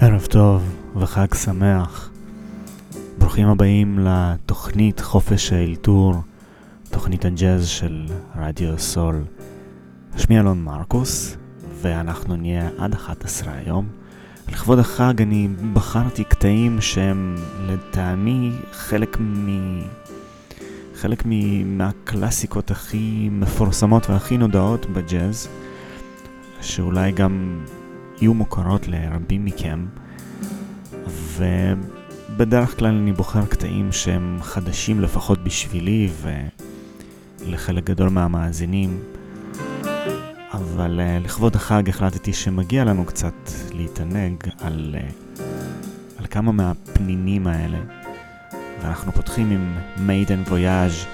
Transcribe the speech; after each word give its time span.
ערב 0.00 0.26
טוב 0.30 0.62
וחג 0.96 1.34
שמח. 1.34 2.10
ברוכים 3.18 3.48
הבאים 3.48 3.98
לתוכנית 3.98 5.00
חופש 5.00 5.52
האלתור, 5.52 6.14
תוכנית 6.90 7.24
הג'אז 7.24 7.68
של 7.68 8.06
רדיו 8.36 8.78
סול. 8.78 9.24
שמי 10.16 10.40
אלון 10.40 10.64
מרקוס, 10.64 11.36
ואנחנו 11.80 12.36
נהיה 12.36 12.68
עד 12.78 12.94
11 12.94 13.52
היום. 13.52 13.88
לכבוד 14.48 14.78
החג 14.78 15.22
אני 15.22 15.48
בחרתי 15.72 16.24
קטעים 16.24 16.80
שהם 16.80 17.36
לטעמי 17.60 18.52
חלק 18.72 19.20
מ... 19.20 19.80
חלק 20.94 21.22
מ... 21.26 21.78
מהקלאסיקות 21.78 22.70
הכי 22.70 23.28
מפורסמות 23.32 24.10
והכי 24.10 24.38
נודעות 24.38 24.86
בג'אז, 24.86 25.48
שאולי 26.60 27.12
גם 27.12 27.60
יהיו 28.24 28.34
מוכרות 28.34 28.88
לרבים 28.88 29.44
מכם, 29.44 29.86
ובדרך 31.36 32.78
כלל 32.78 32.94
אני 32.94 33.12
בוחר 33.12 33.46
קטעים 33.46 33.92
שהם 33.92 34.38
חדשים 34.42 35.00
לפחות 35.00 35.44
בשבילי 35.44 36.08
ולחלק 37.42 37.84
גדול 37.84 38.08
מהמאזינים, 38.08 39.00
אבל 40.52 41.00
uh, 41.00 41.24
לכבוד 41.24 41.56
החג 41.56 41.88
החלטתי 41.88 42.32
שמגיע 42.32 42.84
לנו 42.84 43.04
קצת 43.04 43.34
להתענג 43.72 44.36
על, 44.60 44.96
uh, 44.98 45.40
על 46.18 46.26
כמה 46.26 46.52
מהפנינים 46.52 47.46
האלה, 47.46 47.78
ואנחנו 48.82 49.12
פותחים 49.12 49.50
עם 49.50 49.76
Maiden 50.08 50.48
Voyage, 50.50 51.06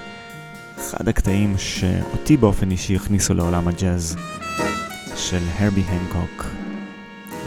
אחד 0.79 1.07
הקטעים 1.07 1.57
שאותי 1.57 2.37
באופן 2.37 2.71
אישי 2.71 2.95
הכניסו 2.95 3.33
לעולם 3.33 3.67
הג'אז 3.67 4.17
של 5.15 5.41
הרבי 5.59 5.81
הנקוק. 5.81 6.60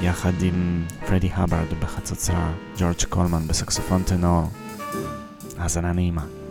יחד 0.04 0.42
עם 0.42 0.84
פרדי 1.06 1.30
הברד 1.32 1.74
בחצוצרה, 1.80 2.52
ג'ורג' 2.78 3.04
קולמן 3.08 3.46
בסקסופון 3.46 4.02
טנור. 4.02 4.44
האזנה 5.58 5.92
נעימה. 5.92 6.43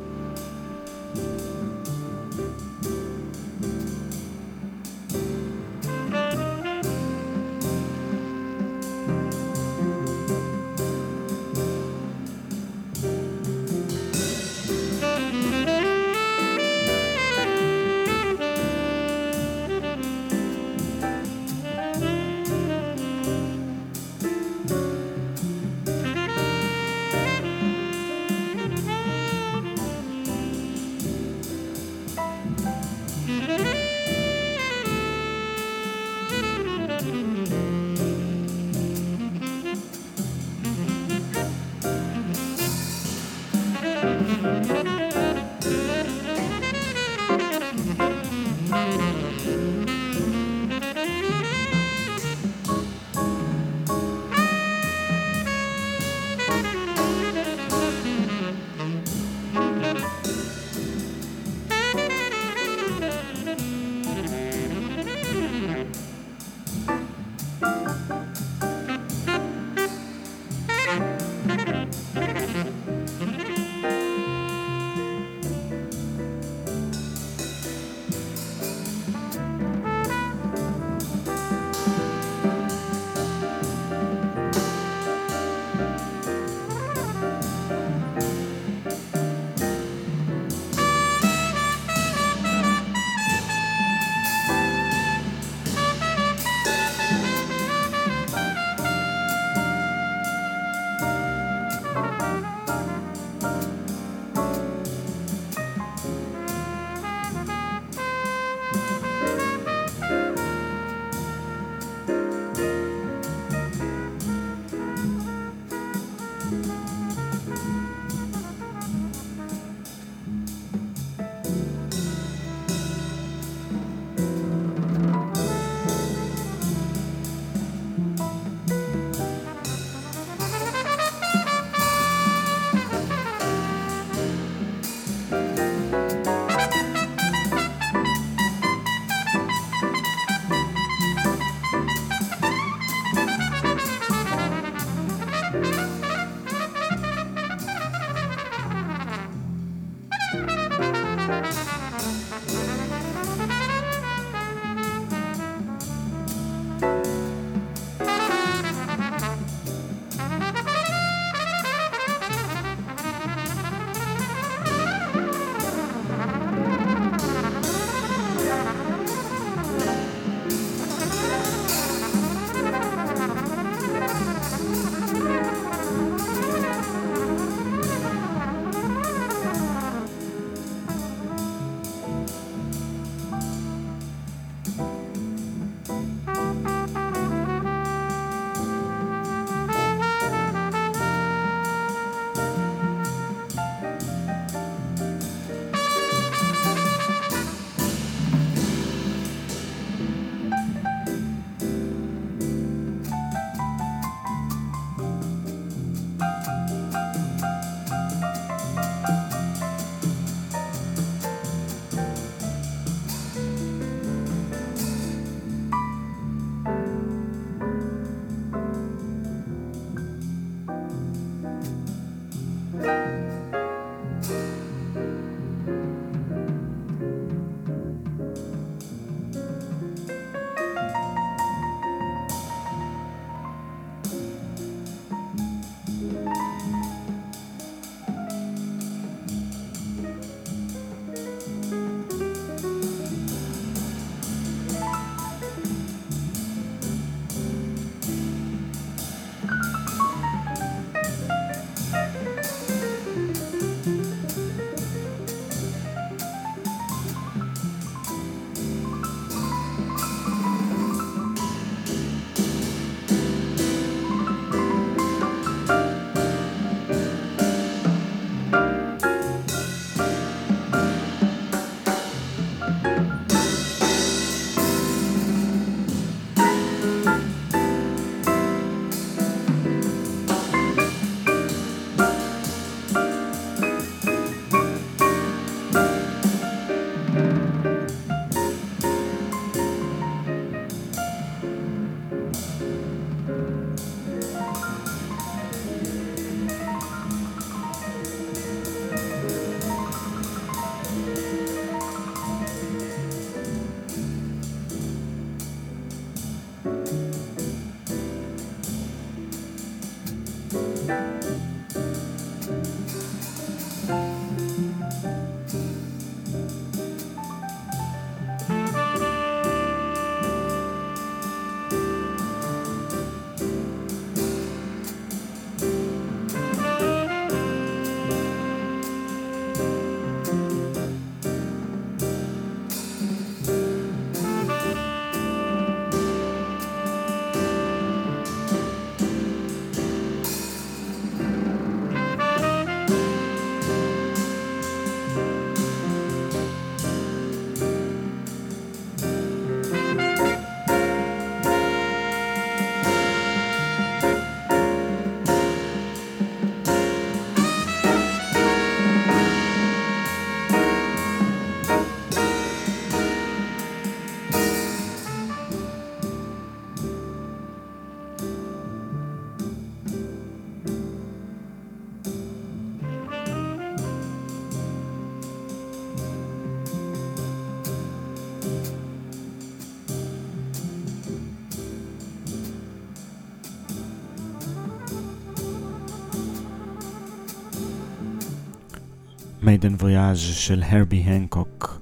מיידן 389.43 389.73
וויאז' 389.73 390.19
של 390.19 390.63
הרבי 390.63 390.97
הנקוק, 390.97 391.81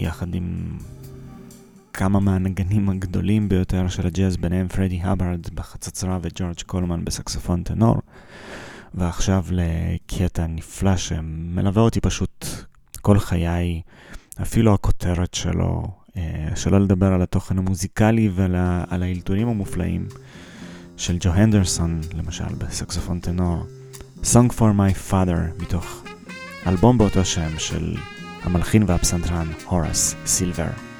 יחד 0.00 0.34
עם 0.34 0.78
כמה 1.92 2.20
מהנגנים 2.20 2.88
הגדולים 2.88 3.48
ביותר 3.48 3.88
של 3.88 4.06
הג'אז, 4.06 4.36
ביניהם 4.36 4.68
פרדי 4.68 5.00
הברד 5.02 5.40
בחצוצרה 5.54 6.18
וג'ורג' 6.22 6.62
קולמן 6.66 7.04
בסקסופון 7.04 7.62
טנור, 7.62 7.96
ועכשיו 8.94 9.44
לקטע 9.50 10.46
נפלא 10.46 10.96
שמלווה 10.96 11.82
אותי 11.82 12.00
פשוט 12.00 12.46
כל 13.00 13.18
חיי, 13.18 13.82
אפילו 14.42 14.74
הכותרת 14.74 15.34
שלו, 15.34 15.82
אה, 16.16 16.48
שלא 16.54 16.80
לדבר 16.80 17.12
על 17.12 17.22
התוכן 17.22 17.58
המוזיקלי 17.58 18.30
ועל 18.34 19.02
האלתונים 19.02 19.48
המופלאים 19.48 20.06
של 20.96 21.16
ג'ו 21.20 21.30
הנדרסון, 21.30 22.00
למשל, 22.14 22.54
בסקסופון 22.58 23.20
טנור. 23.20 23.66
Song 24.22 24.50
for 24.58 24.72
my 24.78 25.10
father, 25.10 25.62
מתוך 25.62 26.02
אלבום 26.66 26.98
באותו 26.98 27.24
שם 27.24 27.58
של 27.58 27.94
המלחין 28.42 28.84
והפסנתרן 28.86 29.46
הורס 29.66 30.14
סילבר. 30.26 30.91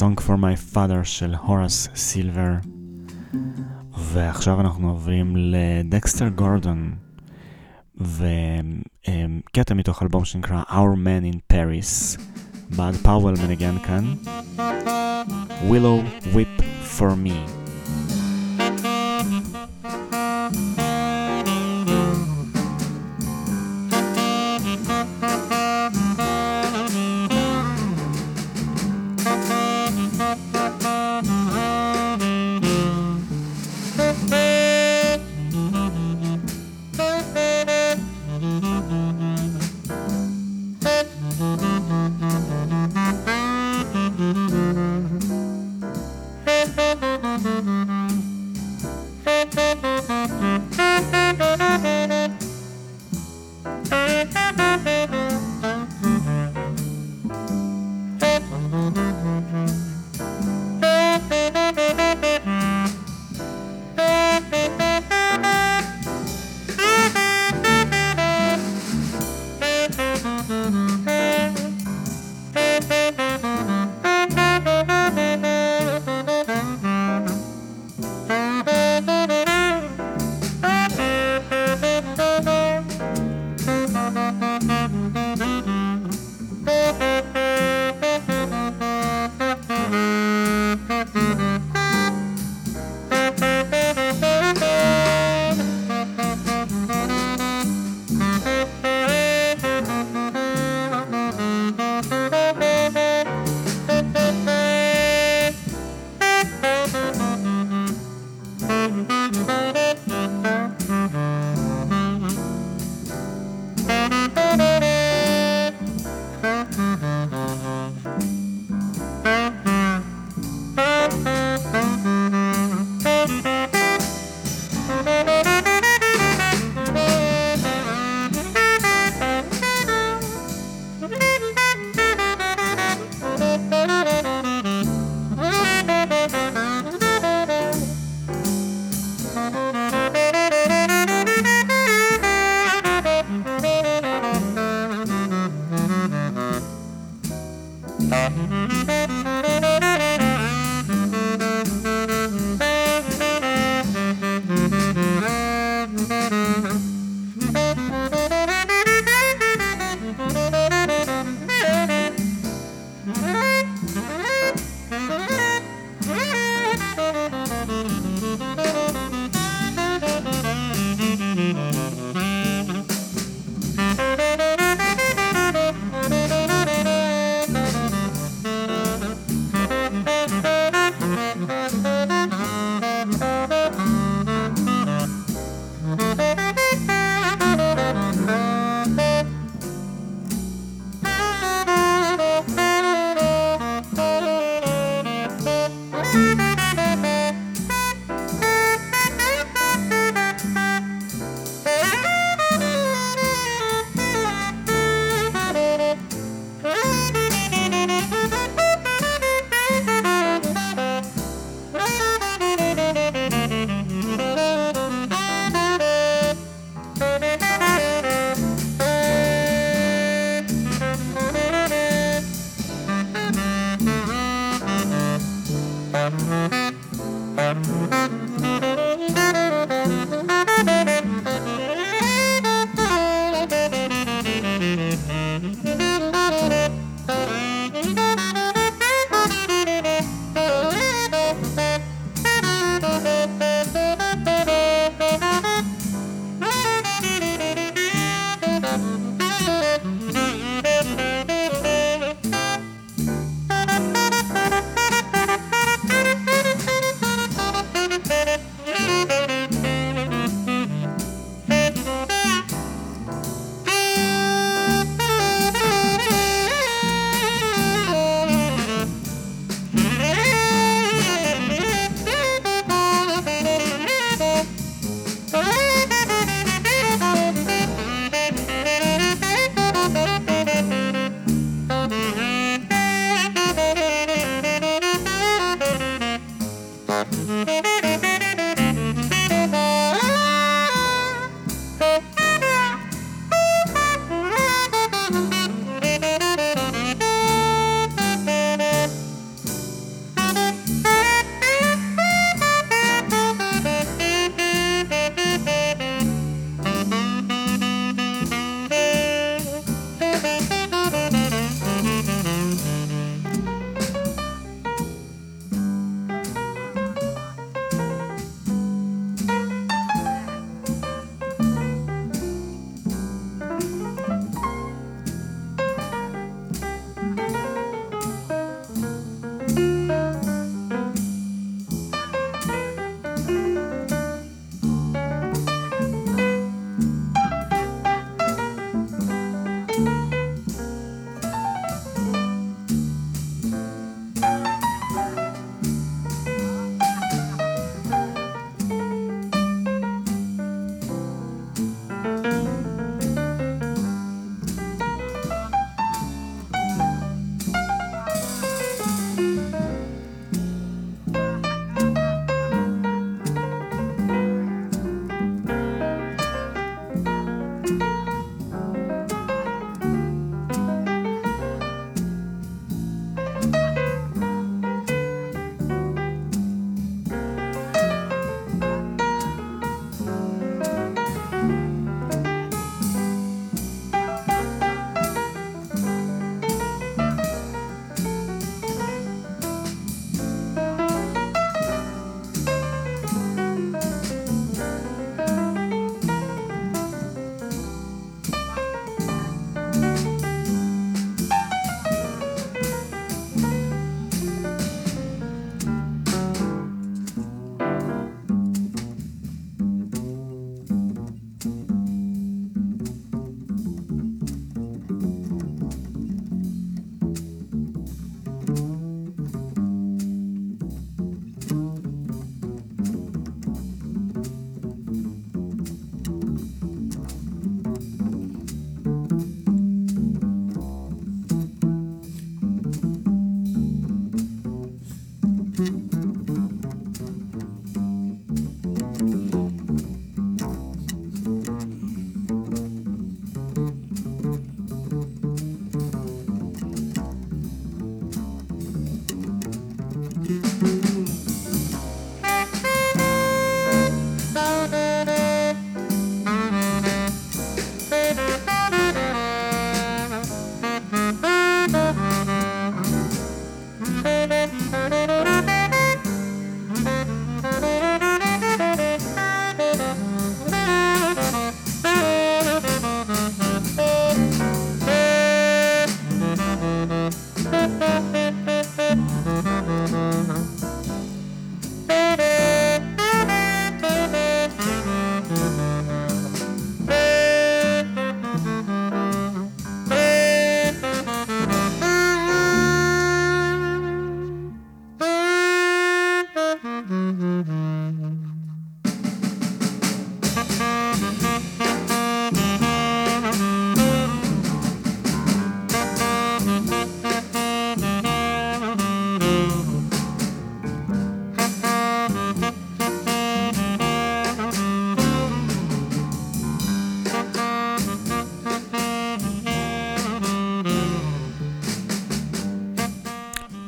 Song 0.00 0.20
for 0.20 0.36
My 0.36 0.74
Father 0.74 1.04
של 1.04 1.34
הורס 1.34 1.88
סילבר. 1.94 2.52
ועכשיו 3.98 4.60
אנחנו 4.60 4.90
עוברים 4.90 5.36
לדקסטר 5.36 6.28
גורדון, 6.28 6.94
וקטע 7.96 9.74
מתוך 9.74 10.02
אלבום 10.02 10.24
שנקרא 10.24 10.62
Our 10.62 10.96
Man 10.96 11.34
in 11.34 11.38
Paris, 11.52 12.20
בעד 12.76 12.94
פאוול 12.94 13.34
מנגן 13.46 13.78
כאן, 13.78 14.14
Willow 15.68 16.26
Whip 16.34 16.62
for 16.98 17.12
Me. 17.24 17.65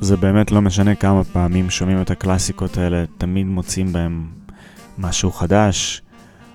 זה 0.09 0.17
באמת 0.17 0.51
לא 0.51 0.63
משנה 0.63 0.95
כמה 0.95 1.25
פעמים 1.25 1.71
שומעים 1.71 2.03
את 2.03 2.11
הקלאסיקות 2.11 2.79
האלה, 2.79 3.05
תמיד 3.19 3.47
מוצאים 3.47 3.93
בהם 3.93 4.27
משהו 4.99 5.33
חדש. 5.33 6.03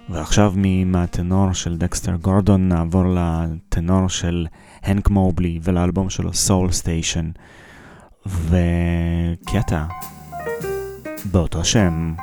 ועכשיו 0.10 0.54
מהטנור 0.86 1.54
של 1.54 1.78
דקסטר 1.78 2.16
גורדון 2.16 2.70
נעבור 2.70 3.04
לטנור 3.16 4.10
של 4.10 4.48
הנק 4.84 5.10
מובלי 5.10 5.60
ולאלבום 5.64 6.10
שלו 6.10 6.34
סול 6.34 6.72
סטיישן. 6.72 7.32
וקטע 8.26 9.84
באותו 11.32 11.66
שם. 11.66 12.14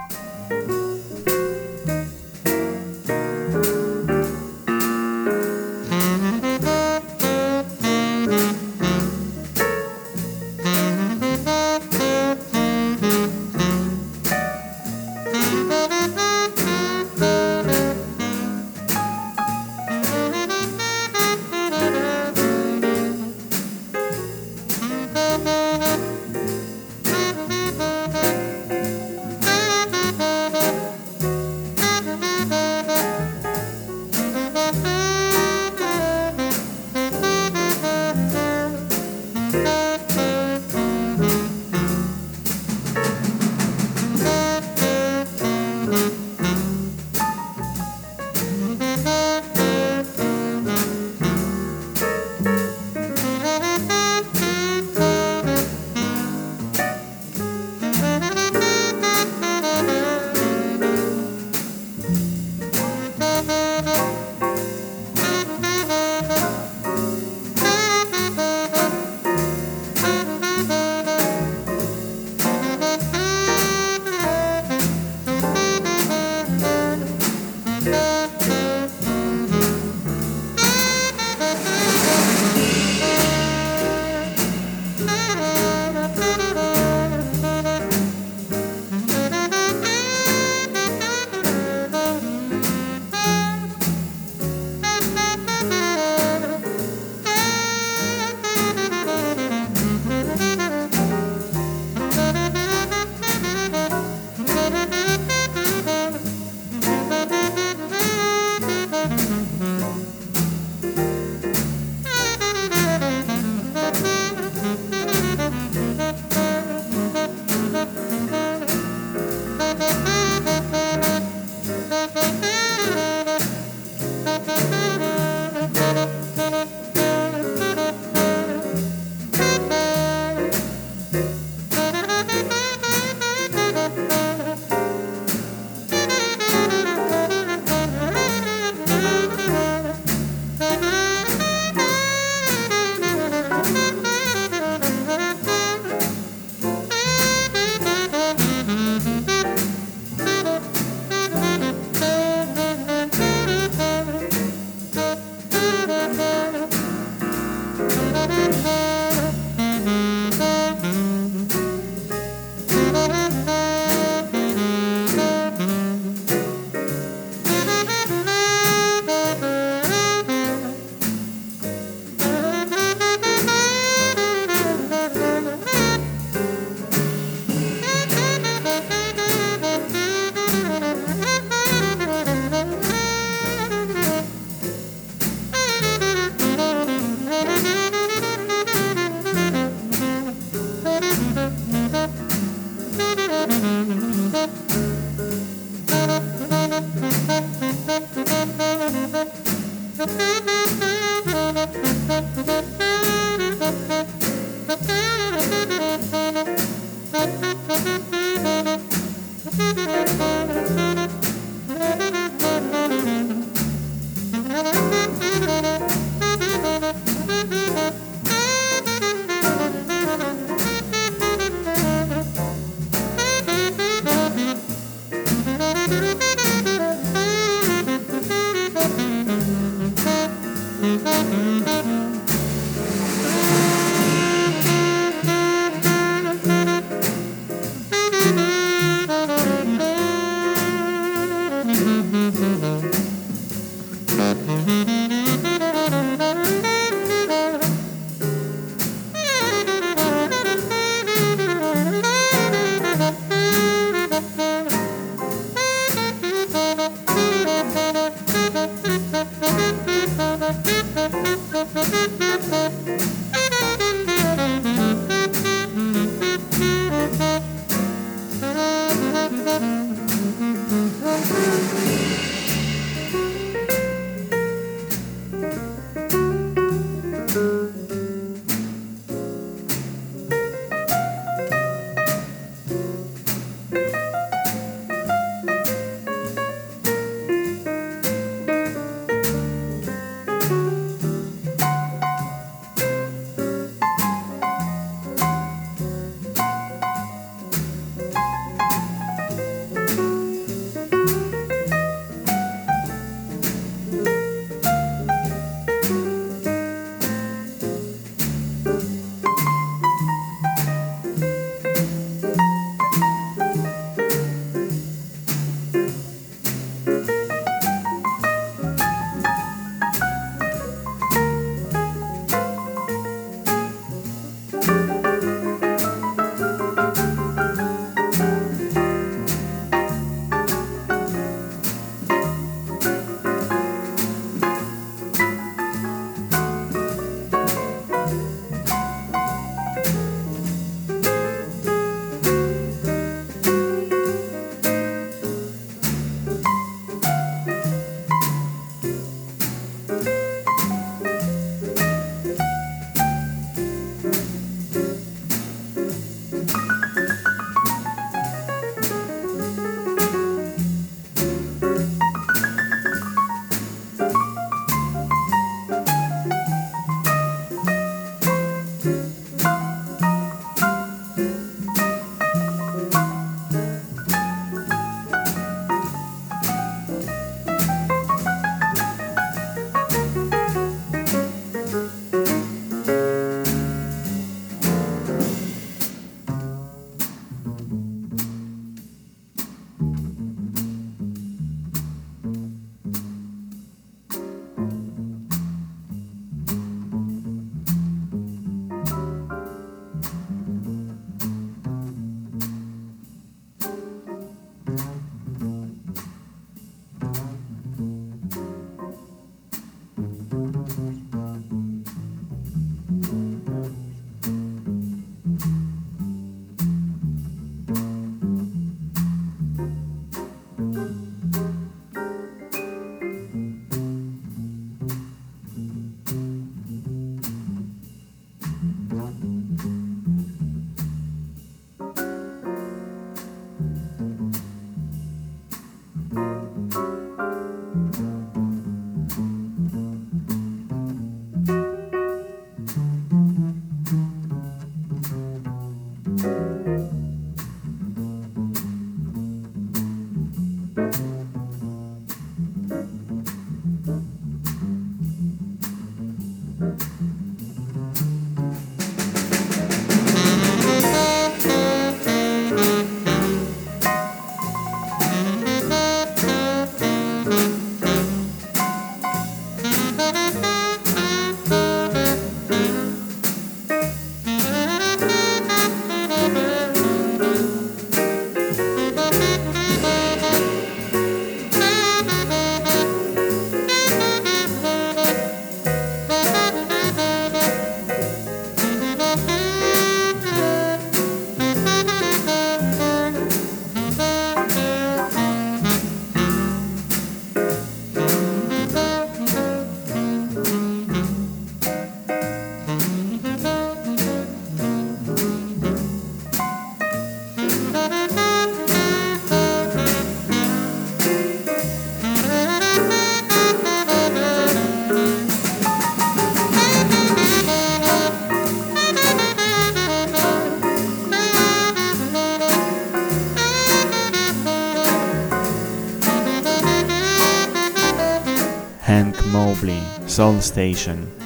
Soul 530.17 530.55
Station. 530.55 531.25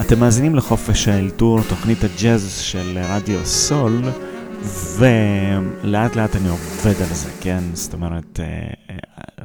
אתם 0.00 0.20
מאזינים 0.20 0.54
לחופש 0.54 1.08
האלתור, 1.08 1.60
תוכנית 1.68 1.98
הג'אז 2.04 2.58
של 2.60 2.98
רדיו 3.02 3.46
סול, 3.46 4.02
ולאט 4.98 6.16
לאט 6.16 6.36
אני 6.36 6.48
עובד 6.48 7.02
על 7.02 7.14
זה, 7.14 7.30
כן? 7.40 7.62
זאת 7.72 7.94
אומרת, 7.94 8.40
אה, 8.40 8.46
אה, 8.90 8.96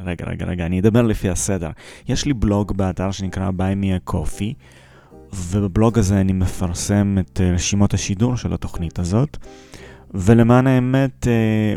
רגע, 0.03 0.25
רגע, 0.25 0.45
רגע, 0.45 0.65
אני 0.65 0.79
אדבר 0.79 1.01
לפי 1.01 1.29
הסדר. 1.29 1.69
יש 2.07 2.25
לי 2.25 2.33
בלוג 2.33 2.77
באתר 2.77 3.11
שנקרא 3.11 3.49
Me 3.49 4.09
a 4.09 4.13
Coffee, 4.13 4.53
ובבלוג 5.35 5.99
הזה 5.99 6.21
אני 6.21 6.33
מפרסם 6.33 7.17
את 7.19 7.41
אה, 7.43 7.51
רשימות 7.51 7.93
השידור 7.93 8.37
של 8.37 8.53
התוכנית 8.53 8.99
הזאת, 8.99 9.37
ולמען 10.13 10.67
האמת 10.67 11.27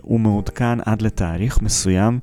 הוא 0.02 0.20
מעודכן 0.20 0.78
עד 0.87 1.02
לתאריך 1.02 1.62
מסוים. 1.62 2.18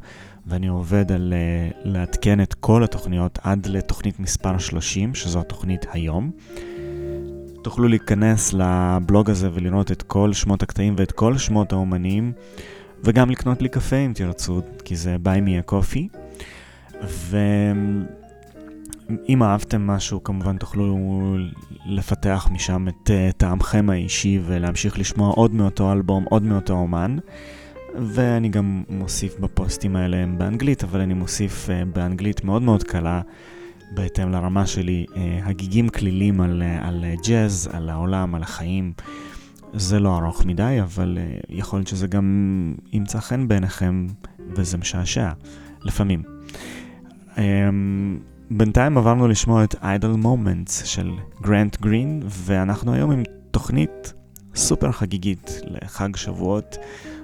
ואני 0.48 0.68
עובד 0.68 1.12
על 1.12 1.34
uh, 1.34 1.78
לעדכן 1.84 2.42
את 2.42 2.54
כל 2.54 2.84
התוכניות 2.84 3.40
עד 3.44 3.66
לתוכנית 3.66 4.20
מספר 4.20 4.58
30, 4.58 5.16
שזו 5.16 5.40
התוכנית 5.40 5.86
היום. 5.92 6.32
תוכלו 7.64 7.88
להיכנס 7.88 8.54
לבלוג 8.54 9.30
הזה 9.30 9.50
ולראות 9.54 9.92
את 9.92 10.02
כל 10.02 10.34
שמות 10.34 10.64
הקטעים 10.64 10.96
ואת 10.98 11.12
כל 11.12 11.38
שמות 11.38 11.74
האומנים, 11.74 12.32
וגם 13.04 13.30
לקנות 13.30 13.62
לי 13.62 13.70
קפה 13.70 13.96
אם 13.96 14.12
תרצו, 14.16 14.62
כי 14.86 14.96
זה 14.96 15.18
me 15.24 15.68
a 15.68 15.72
coffee. 15.72 16.18
ואם 17.02 18.06
אהבתם 19.44 19.88
משהו, 19.88 20.24
כמובן 20.24 20.58
תוכלו 20.58 20.98
לפתח 21.86 22.50
משם 22.52 22.88
את 22.88 23.10
uh, 23.10 23.12
טעמכם 23.38 23.90
האישי 23.90 24.40
ולהמשיך 24.46 25.00
לשמוע 25.00 25.32
עוד 25.32 25.54
מאותו 25.54 25.92
אלבום, 25.92 26.26
עוד 26.30 26.44
מאותו 26.44 26.74
אומן. 26.74 27.18
ואני 27.96 28.50
גם 28.50 28.84
מוסיף 28.90 29.40
בפוסטים 29.40 29.96
האלה 29.96 30.26
באנגלית, 30.38 30.84
אבל 30.84 31.00
אני 31.00 31.14
מוסיף 31.14 31.70
uh, 31.70 31.96
באנגלית 31.96 32.44
מאוד 32.44 32.62
מאוד 32.62 32.84
קלה, 32.84 33.22
בהתאם 33.92 34.32
לרמה 34.32 34.68
שלי, 34.68 35.06
uh, 35.10 35.18
הגיגים 35.44 35.90
כלילים 35.90 36.42
על, 36.42 36.62
uh, 36.62 36.88
על 36.88 37.06
ג'אז, 37.28 37.70
על 37.74 37.90
העולם, 37.90 38.36
על 38.36 38.44
החיים. 38.44 38.94
זה 39.74 40.00
לא 40.00 40.18
ארוך 40.18 40.46
מדי, 40.46 40.78
אבל 40.82 41.18
uh, 41.18 41.46
יכול 41.50 41.80
להיות 41.80 41.88
שזה 41.88 42.08
גם 42.08 42.76
ימצא 42.94 43.20
חן 43.20 43.48
בעיניכם, 43.48 44.08
וזה 44.56 44.78
משעשע, 44.78 45.32
לפעמים. 45.82 46.24
Um, 47.36 47.40
בינתיים 48.52 48.98
עברנו 48.98 49.28
לשמוע 49.28 49.64
את 49.64 49.76
Idle 49.76 50.24
Moments 50.24 50.86
של 50.86 51.12
גרנט 51.42 51.82
גרין, 51.82 52.22
ואנחנו 52.26 52.94
היום 52.94 53.12
עם 53.12 53.24
תוכנית 53.52 54.14
סופר 54.56 54.92
חגיגית 54.92 55.62
לחג 55.66 56.16
שבועות. 56.16 56.78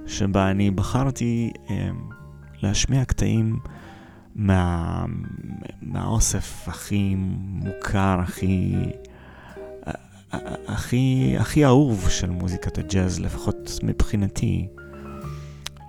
שבה 0.09 0.51
אני 0.51 0.71
בחרתי 0.71 1.51
אה, 1.69 1.89
להשמיע 2.61 3.05
קטעים 3.05 3.59
מה, 4.35 5.05
מהאוסף 5.81 6.67
הכי 6.67 7.15
מוכר, 7.15 8.19
הכי, 8.21 8.75
הכי, 10.67 11.35
הכי 11.39 11.65
אהוב 11.65 12.09
של 12.09 12.29
מוזיקת 12.29 12.77
הג'אז, 12.77 13.19
לפחות 13.19 13.79
מבחינתי. 13.83 14.67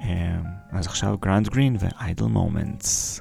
אה, 0.03 0.39
אז 0.71 0.87
עכשיו 0.87 1.16
גרנט 1.22 1.49
גרין 1.49 1.77
ו-Idle 1.81 2.37
Moments. 2.37 3.20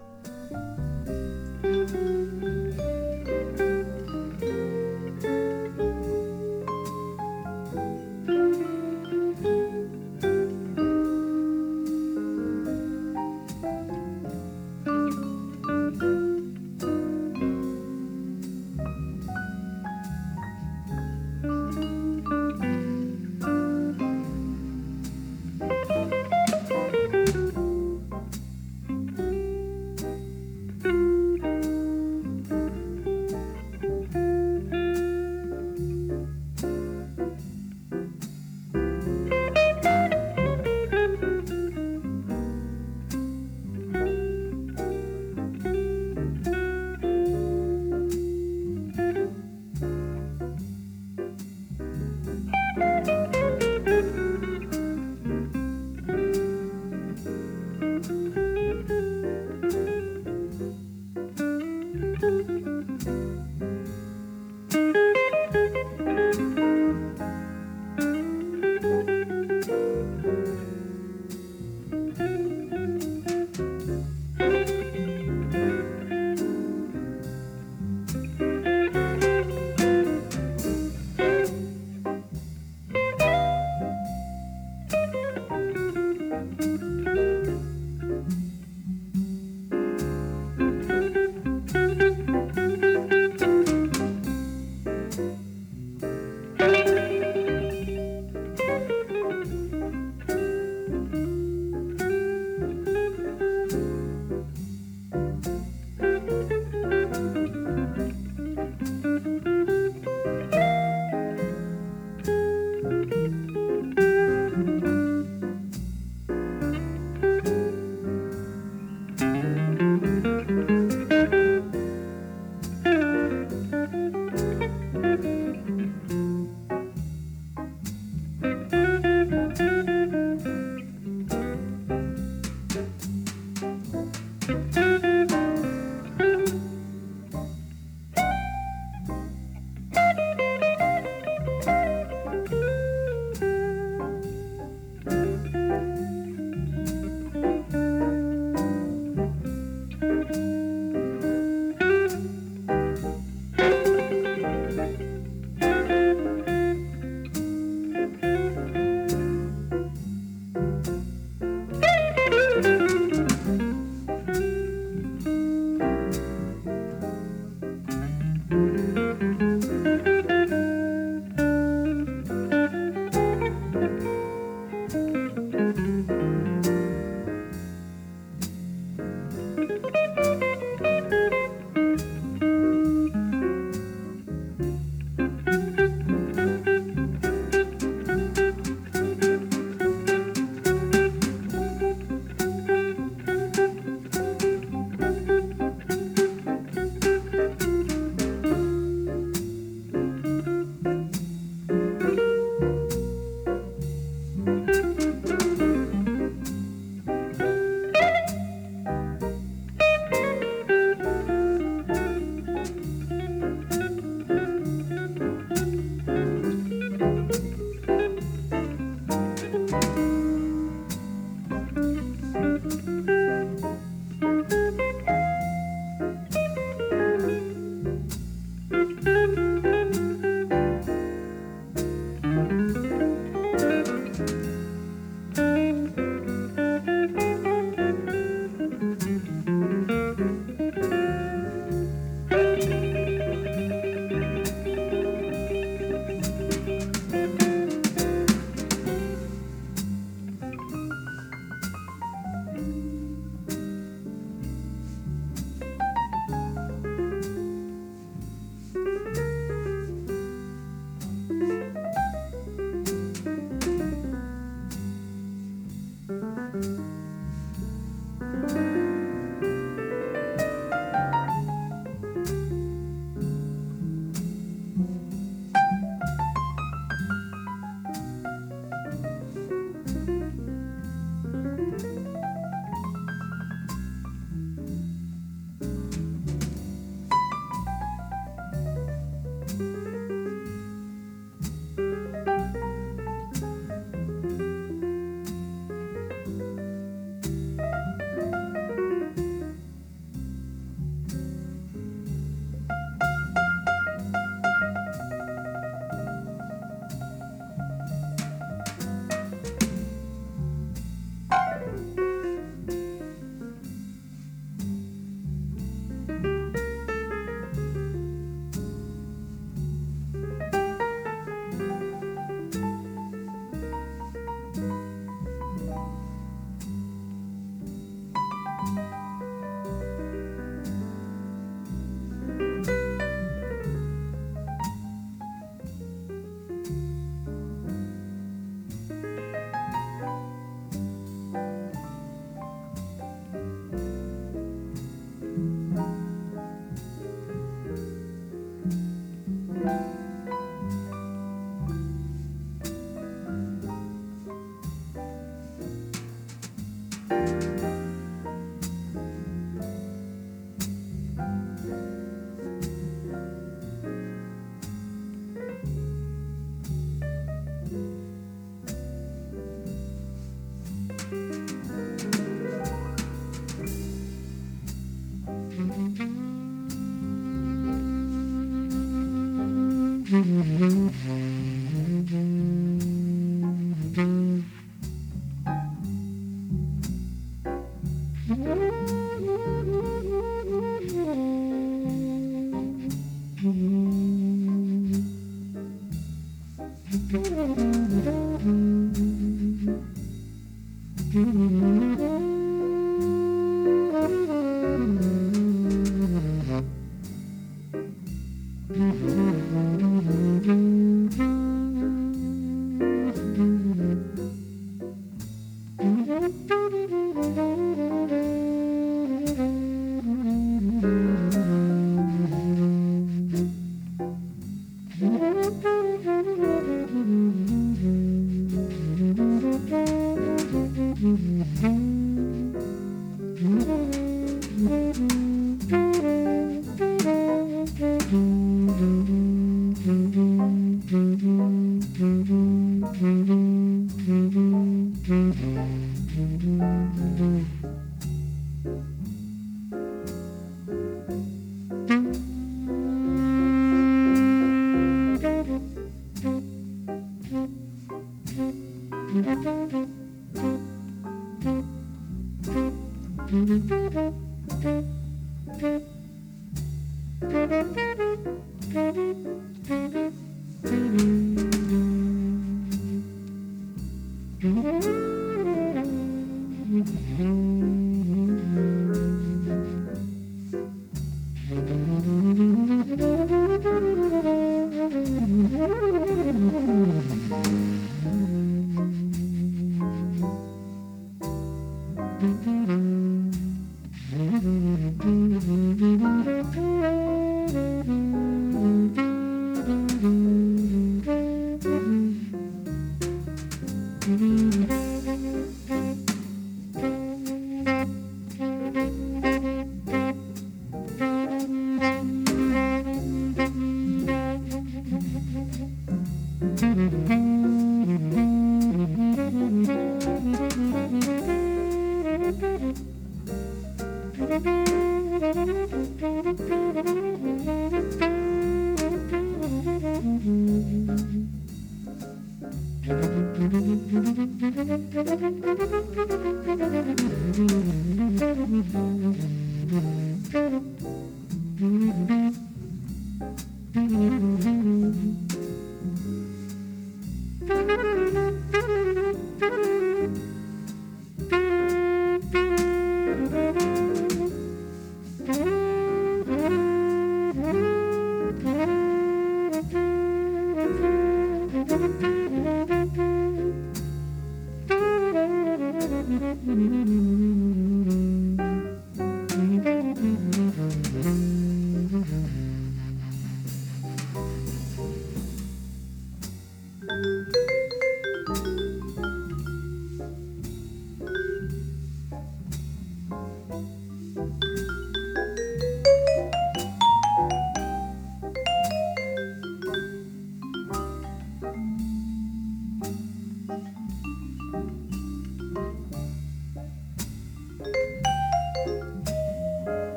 Müzik 532.89 533.89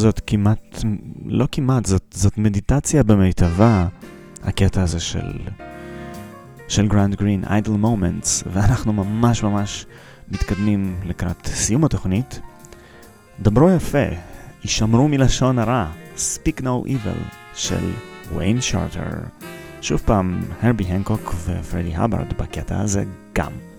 זאת 0.00 0.20
כמעט, 0.26 0.78
לא 1.26 1.48
כמעט, 1.52 1.86
זאת, 1.86 2.04
זאת 2.14 2.38
מדיטציה 2.38 3.02
במיטבה, 3.02 3.86
הקטע 4.42 4.82
הזה 4.82 5.00
של, 5.00 5.38
של 6.68 6.88
גרנט 6.88 7.14
גרין, 7.14 7.44
Idle 7.44 7.70
Moments, 7.70 8.44
ואנחנו 8.52 8.92
ממש 8.92 9.42
ממש 9.42 9.86
מתקדמים 10.28 10.96
לקראת 11.04 11.46
סיום 11.46 11.84
התוכנית. 11.84 12.40
דברו 13.40 13.70
יפה, 13.70 14.06
הישמרו 14.62 15.08
מלשון 15.08 15.58
הרע, 15.58 15.86
Speak 16.16 16.60
No 16.60 16.86
Evil 16.86 17.34
של 17.54 17.90
ויין 18.36 18.60
שורטר. 18.60 19.00
שוב 19.82 20.02
פעם, 20.04 20.40
הרבי 20.62 20.84
הנקוק 20.84 21.34
ופרדי 21.44 21.96
האברד 21.96 22.32
בקטע 22.38 22.80
הזה 22.80 23.04
גם. 23.32 23.69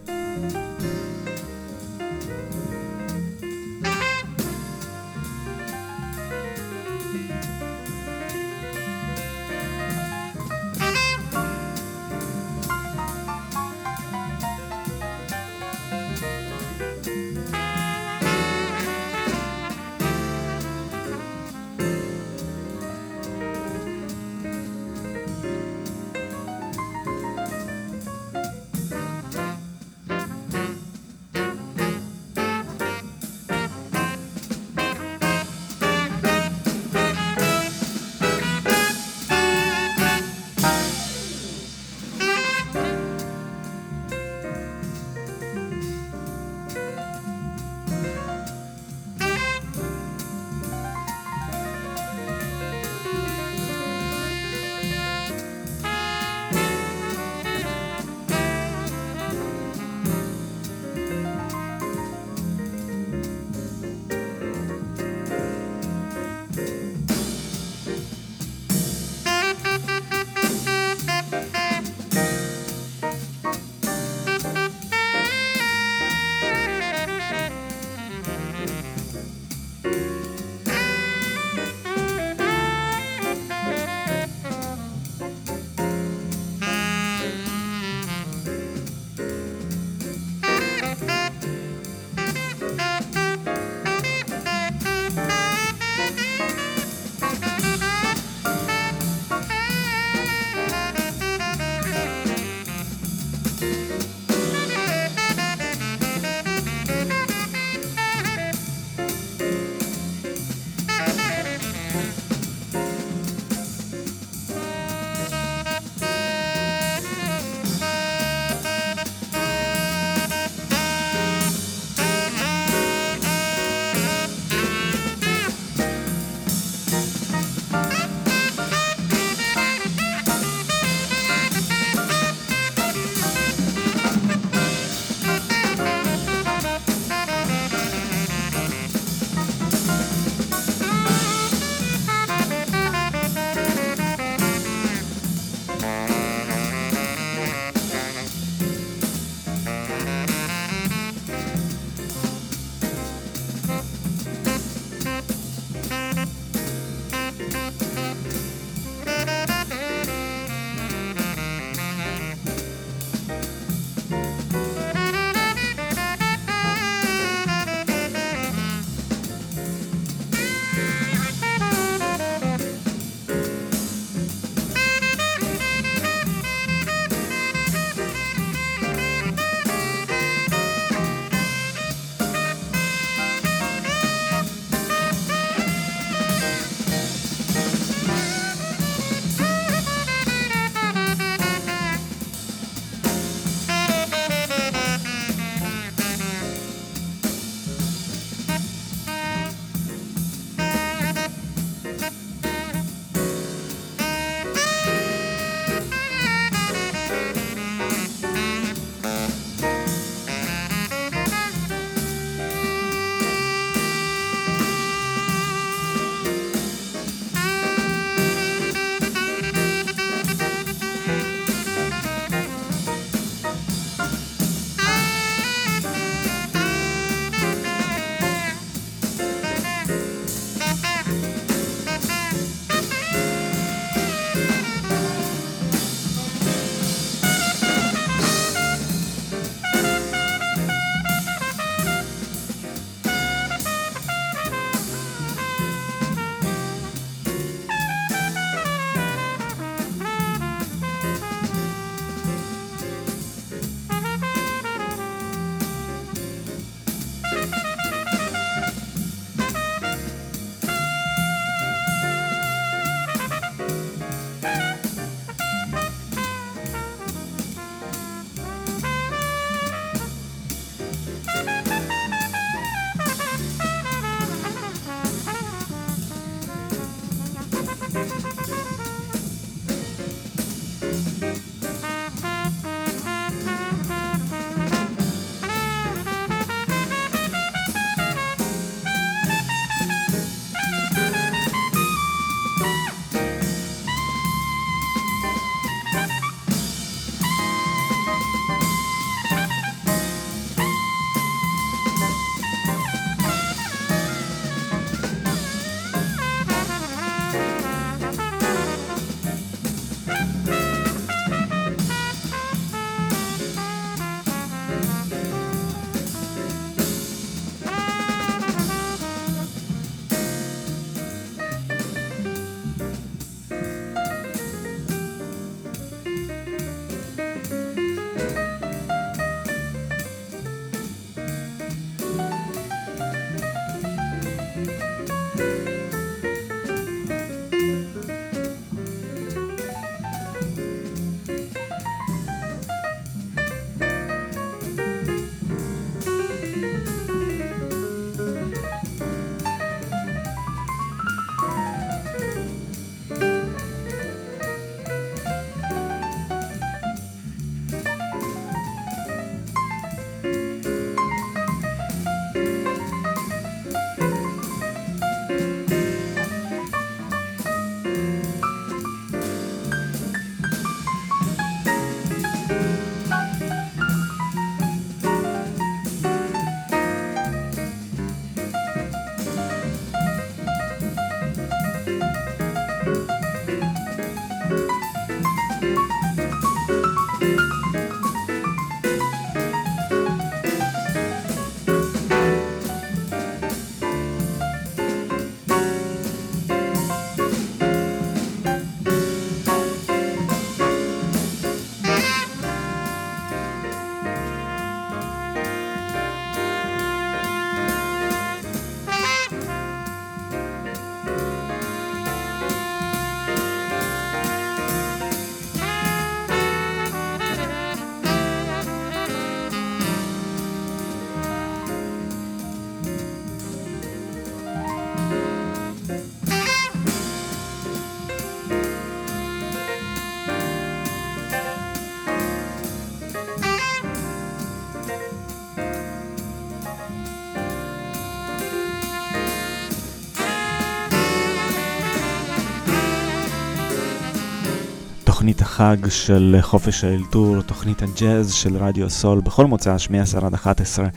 החג 445.62 445.90
של 445.90 446.38
חופש 446.42 446.84
האלתור, 446.84 447.42
תוכנית 447.42 447.82
הג'אז 447.82 448.34
של 448.34 448.58
רדיו 448.58 448.90
סול, 448.90 449.22
בכל 449.22 449.46
מוצא, 449.46 449.78
שמי 449.78 450.00
10 450.00 450.26
עד 450.26 450.34
11, 450.34 450.88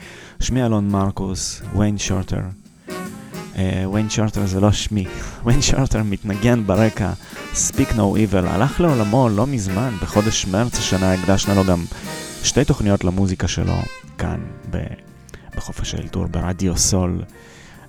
שמי 0.41 0.65
אלון 0.65 0.89
מרקוס, 0.89 1.63
ויין 1.77 1.99
שורטר. 1.99 2.41
ויין 3.93 4.11
שורטר 4.11 4.47
זה 4.47 4.61
לא 4.61 4.73
שמי, 4.73 5.07
ויין 5.45 5.63
שורטר 5.63 6.03
מתנגן 6.03 6.67
ברקע, 6.67 7.13
Speak 7.55 7.93
No 7.93 7.99
Evil, 7.99 8.47
הלך 8.47 8.81
לעולמו 8.81 9.29
לא 9.29 9.47
מזמן, 9.47 9.95
בחודש 10.03 10.47
מרץ 10.47 10.79
השנה 10.79 11.13
הקדשנו 11.13 11.55
לו 11.55 11.65
גם 11.65 11.85
שתי 12.43 12.65
תוכניות 12.65 13.05
למוזיקה 13.05 13.49
שלו, 13.49 13.77
כאן 14.19 14.41
בחופש 15.57 15.95
האלתור, 15.95 16.27
ברדיו 16.27 16.77
סול. 16.79 17.23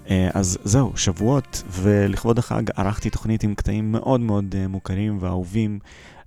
אה, 0.09 0.29
אז 0.33 0.57
זהו, 0.63 0.91
שבועות, 0.95 1.63
ולכבוד 1.69 2.39
החג 2.39 2.63
ערכתי 2.75 3.09
תוכנית 3.09 3.43
עם 3.43 3.55
קטעים 3.55 3.91
מאוד 3.91 4.21
מאוד 4.21 4.55
אה, 4.57 4.67
מוכרים 4.67 5.17
ואהובים, 5.21 5.79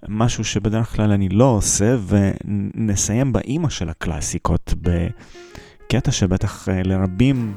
משהו 0.08 0.44
שבדרך 0.44 0.96
כלל 0.96 1.10
אני 1.10 1.28
לא 1.28 1.44
עושה, 1.44 1.96
ונסיים 2.06 3.32
באימא 3.32 3.68
של 3.68 3.88
הקלאסיקות, 3.88 4.74
בקטע 4.80 6.10
שבטח 6.10 6.68
אה, 6.68 6.82
לרבים 6.82 7.54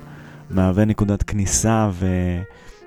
מהווה 0.49 0.86
נקודת 0.86 1.24
כניסה 1.24 1.89
ו... 1.93 2.07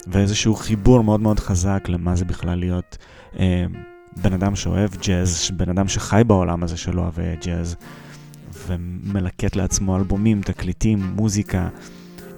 ואיזשהו 0.06 0.54
חיבור 0.54 1.04
מאוד 1.04 1.20
מאוד 1.20 1.40
חזק 1.40 1.84
למה 1.88 2.16
זה 2.16 2.24
בכלל 2.24 2.58
להיות 2.58 2.98
אה, 3.38 3.64
בן 4.22 4.32
אדם 4.32 4.56
שאוהב 4.56 4.90
ג'אז, 5.06 5.50
בן 5.56 5.68
אדם 5.68 5.88
שחי 5.88 6.22
בעולם 6.26 6.62
הזה 6.62 6.76
שלא 6.76 7.00
אוהב 7.00 7.14
ג'אז, 7.44 7.76
ומלקט 8.66 9.56
לעצמו 9.56 9.96
אלבומים, 9.96 10.42
תקליטים, 10.42 11.02
מוזיקה. 11.14 11.68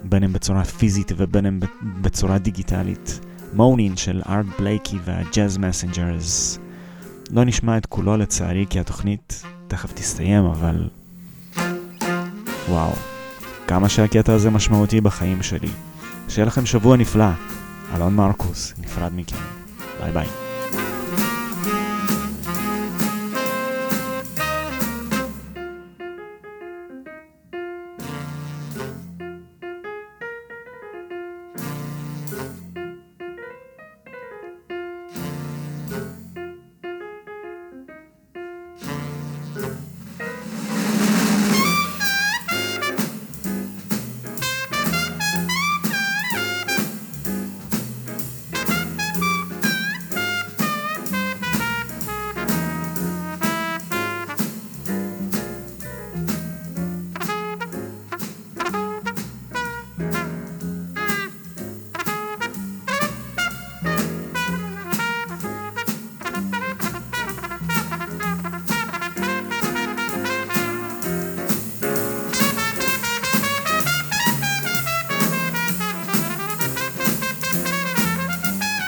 בין 0.08 0.24
אם 0.24 0.32
בצורה 0.32 0.64
פיזית 0.64 1.12
ובין 1.16 1.46
אם 1.46 1.60
בצורה 2.00 2.38
דיגיטלית. 2.38 3.20
Moanin' 3.52 3.96
של 3.96 4.22
ארט 4.28 4.46
בלייקי 4.58 4.96
וה 5.04 5.22
Jazz 5.22 5.58
Messengers. 5.58 6.58
לא 7.30 7.44
נשמע 7.44 7.76
את 7.76 7.86
כולו 7.86 8.16
לצערי 8.16 8.66
כי 8.70 8.80
התוכנית 8.80 9.42
תכף 9.68 9.92
תסתיים, 9.92 10.44
אבל... 10.44 10.88
וואו, 12.68 12.92
כמה 13.66 13.88
שהקטע 13.88 14.32
הזה 14.32 14.50
משמעותי 14.50 15.00
בחיים 15.00 15.42
שלי. 15.42 15.68
שיהיה 16.28 16.46
לכם 16.46 16.66
שבוע 16.66 16.96
נפלא. 16.96 17.30
אלון 17.94 18.14
מרקוס, 18.14 18.74
נפרד 18.78 19.12
מכם. 19.16 19.36
ביי 20.00 20.12
ביי. 20.12 20.45